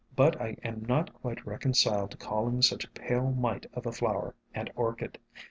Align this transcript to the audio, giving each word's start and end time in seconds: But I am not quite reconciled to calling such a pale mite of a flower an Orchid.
But 0.15 0.41
I 0.41 0.57
am 0.63 0.81
not 0.89 1.13
quite 1.13 1.45
reconciled 1.45 2.09
to 2.09 2.17
calling 2.17 2.63
such 2.63 2.85
a 2.85 2.89
pale 2.89 3.29
mite 3.29 3.67
of 3.73 3.85
a 3.85 3.91
flower 3.91 4.33
an 4.51 4.67
Orchid. 4.75 5.19